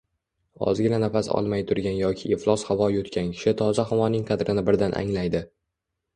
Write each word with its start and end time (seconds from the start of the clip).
Ozgina 0.69 0.99
nafas 1.03 1.29
olmay 1.41 1.65
turgan 1.71 1.95
yoki 1.99 2.31
iflos 2.37 2.65
havo 2.71 2.89
yutgan 2.95 3.31
kishi 3.37 3.55
toza 3.61 3.87
havoning 3.93 4.27
qadrini 4.33 4.67
birdan 4.73 4.99
anglaydi 5.05 5.45